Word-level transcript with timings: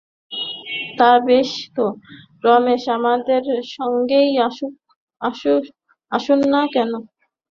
তা 0.97 1.09
বেশ 1.27 1.51
তো, 1.75 1.85
রমেশ 2.43 2.83
আমাদের 2.97 3.43
সঙ্গেই 3.71 4.29
আসুন-না 6.11 6.61
কেন? 6.73 6.91